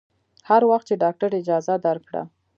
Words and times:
هر 0.49 0.61
وخت 0.69 0.85
چې 0.89 0.95
ډاکتر 1.03 1.29
اجازه 1.41 1.73
درکړه. 1.87 2.21